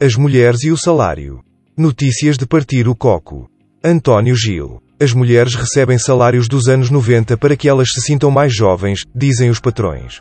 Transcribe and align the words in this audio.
As 0.00 0.16
mulheres 0.16 0.64
e 0.64 0.72
o 0.72 0.76
salário. 0.76 1.40
Notícias 1.76 2.36
de 2.36 2.44
partir 2.44 2.88
o 2.88 2.96
coco. 2.96 3.48
António 3.82 4.34
Gil. 4.34 4.82
As 5.00 5.12
mulheres 5.12 5.54
recebem 5.54 5.98
salários 5.98 6.48
dos 6.48 6.66
anos 6.66 6.90
90 6.90 7.36
para 7.36 7.56
que 7.56 7.68
elas 7.68 7.92
se 7.92 8.00
sintam 8.00 8.28
mais 8.28 8.52
jovens, 8.52 9.04
dizem 9.14 9.50
os 9.50 9.60
patrões. 9.60 10.20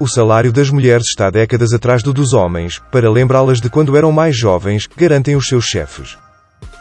O 0.00 0.08
salário 0.08 0.50
das 0.50 0.70
mulheres 0.70 1.06
está 1.08 1.28
décadas 1.28 1.74
atrás 1.74 2.02
do 2.02 2.14
dos 2.14 2.32
homens, 2.32 2.80
para 2.90 3.10
lembrá-las 3.10 3.60
de 3.60 3.68
quando 3.68 3.94
eram 3.94 4.10
mais 4.10 4.34
jovens, 4.34 4.88
garantem 4.96 5.36
os 5.36 5.48
seus 5.48 5.66
chefes. 5.66 6.16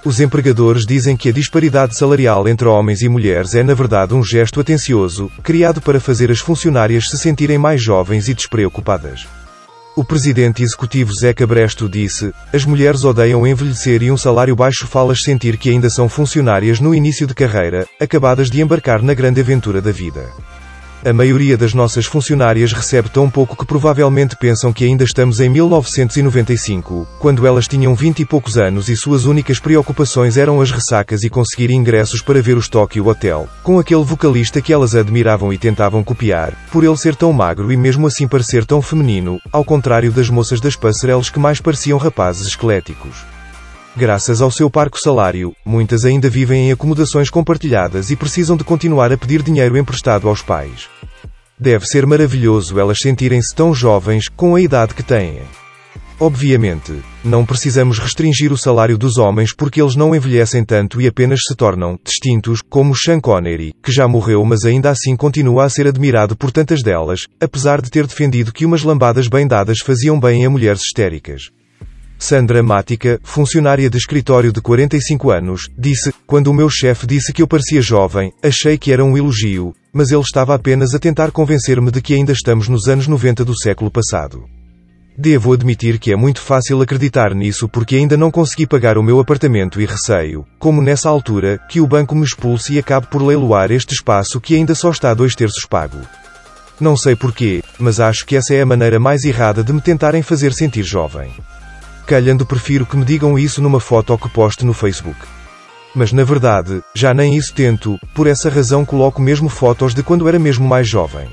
Os 0.06 0.22
empregadores 0.22 0.86
dizem 0.86 1.18
que 1.18 1.28
a 1.28 1.34
disparidade 1.34 1.98
salarial 1.98 2.48
entre 2.48 2.70
homens 2.70 3.02
e 3.02 3.10
mulheres 3.10 3.54
é 3.54 3.64
na 3.64 3.74
verdade 3.74 4.14
um 4.14 4.24
gesto 4.24 4.62
atencioso, 4.62 5.30
criado 5.44 5.82
para 5.82 6.00
fazer 6.00 6.32
as 6.32 6.40
funcionárias 6.40 7.10
se 7.10 7.18
sentirem 7.18 7.58
mais 7.58 7.84
jovens 7.84 8.30
e 8.30 8.34
despreocupadas. 8.34 9.28
O 9.96 10.04
presidente 10.04 10.64
executivo 10.64 11.14
Zeca 11.14 11.46
Bresto 11.46 11.88
disse: 11.88 12.34
As 12.52 12.66
mulheres 12.66 13.04
odeiam 13.04 13.46
envelhecer 13.46 14.02
e 14.02 14.12
um 14.12 14.18
salário 14.18 14.56
baixo 14.56 14.88
faz 14.88 15.22
sentir 15.22 15.56
que 15.56 15.70
ainda 15.70 15.88
são 15.88 16.10
funcionárias 16.10 16.80
no 16.80 16.96
início 16.96 17.28
de 17.28 17.36
carreira, 17.36 17.88
acabadas 18.02 18.50
de 18.50 18.60
embarcar 18.60 19.04
na 19.04 19.14
grande 19.14 19.40
aventura 19.40 19.80
da 19.84 19.92
vida. 19.92 20.32
A 21.06 21.12
maioria 21.12 21.58
das 21.58 21.74
nossas 21.74 22.06
funcionárias 22.06 22.72
recebe 22.72 23.10
tão 23.10 23.30
pouco 23.30 23.58
que 23.58 23.66
provavelmente 23.66 24.38
pensam 24.38 24.72
que 24.72 24.86
ainda 24.86 25.04
estamos 25.04 25.42
em 25.42 25.50
1995, 25.50 27.06
quando 27.20 27.46
elas 27.46 27.68
tinham 27.68 27.94
20 27.94 28.22
e 28.22 28.26
poucos 28.26 28.58
anos 28.58 28.88
e 28.88 28.96
suas 28.96 29.26
únicas 29.26 29.60
preocupações 29.60 30.38
eram 30.38 30.62
as 30.62 30.72
ressacas 30.72 31.24
e 31.24 31.30
conseguir 31.30 31.72
ingressos 31.72 32.22
para 32.22 32.42
ver 32.42 32.56
os 32.56 32.70
Tokyo 32.70 33.06
Hotel, 33.06 33.50
com 33.64 33.80
aquele 33.80 34.02
vocalista 34.02 34.62
que 34.62 34.72
elas 34.72 34.96
admiravam 34.96 35.52
e 35.52 35.58
tentavam 35.58 36.02
copiar, 36.06 36.54
por 36.72 36.86
ele 36.86 36.96
ser 36.96 37.18
tão 37.18 37.34
magro 37.34 37.70
e 37.70 37.76
mesmo 37.76 38.08
assim 38.08 38.26
parecer 38.26 38.64
tão 38.64 38.82
feminino, 38.82 39.42
ao 39.52 39.66
contrário 39.66 40.10
das 40.10 40.30
moças 40.30 40.62
das 40.62 40.78
passarelas 40.78 41.30
que 41.30 41.38
mais 41.38 41.60
pareciam 41.60 41.98
rapazes 41.98 42.48
esqueléticos. 42.48 43.26
Graças 43.94 44.42
ao 44.42 44.50
seu 44.50 44.70
parco 44.70 44.98
salário, 44.98 45.54
muitas 45.66 46.06
ainda 46.06 46.30
vivem 46.30 46.70
em 46.70 46.72
acomodações 46.72 47.30
compartilhadas 47.30 48.10
e 48.10 48.16
precisam 48.16 48.56
de 48.56 48.64
continuar 48.64 49.12
a 49.12 49.18
pedir 49.18 49.44
dinheiro 49.44 49.78
emprestado 49.78 50.30
aos 50.30 50.42
pais. 50.42 50.93
Deve 51.64 51.86
ser 51.86 52.06
maravilhoso 52.06 52.78
elas 52.78 53.00
sentirem-se 53.00 53.56
tão 53.56 53.74
jovens, 53.74 54.28
com 54.28 54.54
a 54.54 54.60
idade 54.60 54.94
que 54.94 55.02
têm. 55.02 55.40
Obviamente, 56.20 56.92
não 57.24 57.46
precisamos 57.46 58.00
restringir 58.00 58.52
o 58.52 58.58
salário 58.58 58.98
dos 58.98 59.18
homens 59.18 59.56
porque 59.56 59.82
eles 59.82 59.96
não 59.96 60.14
envelhecem 60.14 60.66
tanto 60.66 61.00
e 61.00 61.08
apenas 61.08 61.40
se 61.48 61.56
tornam 61.56 61.98
distintos, 62.04 62.60
como 62.70 62.94
Sean 62.94 63.22
Connery, 63.22 63.74
que 63.82 63.94
já 63.94 64.06
morreu 64.10 64.44
mas 64.44 64.66
ainda 64.66 64.90
assim 64.90 65.16
continua 65.16 65.64
a 65.64 65.70
ser 65.70 65.88
admirado 65.88 66.36
por 66.36 66.52
tantas 66.52 66.84
delas, 66.84 67.28
apesar 67.40 67.82
de 67.82 67.90
ter 67.90 68.06
defendido 68.06 68.52
que 68.52 68.66
umas 68.66 68.84
lambadas 68.84 69.30
bem 69.30 69.48
dadas 69.48 69.78
faziam 69.80 70.20
bem 70.20 70.46
a 70.46 70.50
mulheres 70.50 70.82
histéricas. 70.82 71.44
Sandra 72.20 72.62
Mática, 72.62 73.22
funcionária 73.24 73.90
de 73.90 73.98
escritório 73.98 74.52
de 74.52 74.60
45 74.60 75.32
anos, 75.32 75.70
disse: 75.78 76.14
Quando 76.28 76.48
o 76.48 76.54
meu 76.54 76.70
chefe 76.70 77.08
disse 77.08 77.32
que 77.32 77.42
eu 77.42 77.48
parecia 77.48 77.82
jovem, 77.82 78.34
achei 78.44 78.78
que 78.78 78.92
era 78.92 79.04
um 79.04 79.18
elogio, 79.18 79.74
mas 79.94 80.12
ele 80.12 80.22
estava 80.22 80.56
apenas 80.56 80.96
a 80.96 81.00
tentar 81.00 81.32
convencer-me 81.32 81.92
de 81.92 82.02
que 82.02 82.16
ainda 82.16 82.34
estamos 82.34 82.68
nos 82.68 82.88
anos 82.88 83.08
90 83.08 83.46
do 83.46 83.56
século 83.56 83.92
passado. 83.92 84.46
Devo 85.16 85.54
admitir 85.54 86.00
que 86.00 86.12
é 86.12 86.16
muito 86.16 86.42
fácil 86.42 86.82
acreditar 86.82 87.36
nisso 87.36 87.70
porque 87.70 87.96
ainda 87.96 88.18
não 88.18 88.32
consegui 88.32 88.66
pagar 88.66 88.98
o 88.98 89.04
meu 89.04 89.20
apartamento 89.20 89.80
e 89.80 89.86
receio, 89.86 90.44
como 90.58 90.82
nessa 90.82 91.08
altura, 91.08 91.60
que 91.70 91.80
o 91.80 91.86
banco 91.86 92.16
me 92.16 92.26
expulse 92.26 92.74
e 92.74 92.80
acabe 92.80 93.06
por 93.06 93.22
leiloar 93.22 93.72
este 93.72 93.94
espaço 93.94 94.42
que 94.42 94.56
ainda 94.56 94.74
só 94.74 94.90
está 94.90 95.14
dois 95.14 95.36
terços 95.36 95.66
pago. 95.66 96.00
Não 96.80 96.98
sei 96.98 97.16
porquê, 97.16 97.64
mas 97.78 98.00
acho 98.00 98.26
que 98.26 98.36
essa 98.36 98.56
é 98.56 98.62
a 98.62 98.66
maneira 98.66 99.00
mais 99.00 99.24
errada 99.24 99.64
de 99.64 99.72
me 99.72 99.80
tentarem 99.80 100.24
fazer 100.24 100.52
sentir 100.52 100.84
jovem. 100.84 101.32
Calhando 102.08 102.44
prefiro 102.44 102.86
que 102.86 102.98
me 102.98 103.06
digam 103.06 103.38
isso 103.38 103.62
numa 103.62 103.80
foto 103.80 104.18
que 104.18 104.28
poste 104.28 104.66
no 104.66 104.74
Facebook. 104.74 105.20
Mas 105.96 106.12
na 106.12 106.24
verdade, 106.24 106.82
já 106.96 107.14
nem 107.14 107.36
isso 107.36 107.54
tento, 107.54 108.00
por 108.16 108.26
essa 108.26 108.50
razão 108.50 108.84
coloco 108.84 109.22
mesmo 109.22 109.48
fotos 109.48 109.94
de 109.94 110.02
quando 110.02 110.28
era 110.28 110.40
mesmo 110.40 110.68
mais 110.68 110.88
jovem. 110.88 111.30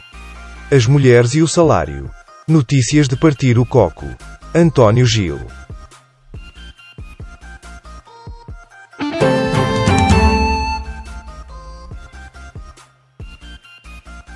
As 0.70 0.86
mulheres 0.86 1.34
e 1.34 1.42
o 1.42 1.48
salário. 1.48 2.10
Notícias 2.46 3.08
de 3.08 3.16
partir 3.16 3.58
o 3.58 3.64
coco. 3.64 4.06
António 4.54 5.06
Gil. 5.06 5.40